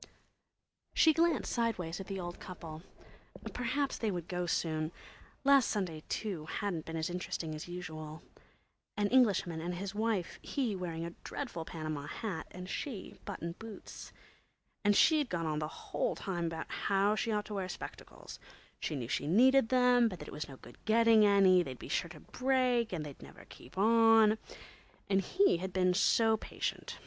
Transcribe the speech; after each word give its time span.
She 0.95 1.13
glanced, 1.13 1.53
sideways, 1.53 1.99
at 1.99 2.07
the 2.07 2.19
old 2.19 2.39
couple. 2.39 2.81
Perhaps 3.53 3.99
they 3.99 4.09
would 4.09 4.27
go 4.27 4.47
soon. 4.47 4.91
Last 5.43 5.67
Sunday, 5.69 6.01
too, 6.09 6.47
hadn't 6.47 6.85
been 6.85 6.97
as 6.97 7.07
interesting 7.11 7.53
as 7.53 7.67
usual. 7.67 8.23
An 8.97 9.09
Englishman 9.09 9.61
and 9.61 9.75
his 9.75 9.93
wife, 9.93 10.39
he 10.41 10.75
wearing 10.75 11.05
a 11.05 11.11
dreadful 11.23 11.65
Panama 11.65 12.07
hat 12.07 12.47
and 12.49 12.67
she 12.67 13.19
button 13.25 13.51
boots. 13.59 14.11
And 14.83 14.95
she'd 14.95 15.29
gone 15.29 15.45
on 15.45 15.59
the 15.59 15.67
whole 15.67 16.15
time 16.15 16.45
about 16.47 16.65
how 16.71 17.13
she 17.15 17.31
ought 17.31 17.45
to 17.45 17.53
wear 17.53 17.69
spectacles; 17.69 18.39
she 18.79 18.95
knew 18.95 19.07
she 19.07 19.27
needed 19.27 19.69
them; 19.69 20.07
but 20.07 20.17
that 20.17 20.27
it 20.27 20.33
was 20.33 20.49
no 20.49 20.57
good 20.57 20.83
getting 20.85 21.23
any; 21.27 21.61
they'd 21.61 21.77
be 21.77 21.87
sure 21.89 22.09
to 22.09 22.21
break 22.21 22.91
and 22.91 23.05
they'd 23.05 23.21
never 23.21 23.45
keep 23.45 23.77
on. 23.77 24.39
And 25.11 25.21
he'd 25.21 25.73
been 25.73 25.93
so 25.93 26.37
patient. 26.37 26.97